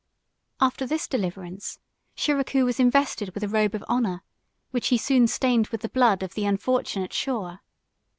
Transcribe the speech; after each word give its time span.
After 0.59 0.87
this 0.87 1.07
deliverance, 1.07 1.77
Shiracouh 2.17 2.65
was 2.65 2.79
invested 2.79 3.29
with 3.35 3.43
a 3.43 3.47
robe 3.47 3.75
of 3.75 3.83
honor, 3.87 4.23
which 4.71 4.87
he 4.87 4.97
soon 4.97 5.27
stained 5.27 5.67
with 5.67 5.81
the 5.81 5.89
blood 5.89 6.23
of 6.23 6.33
the 6.33 6.43
unfortunate 6.47 7.11
Shawer. 7.13 7.59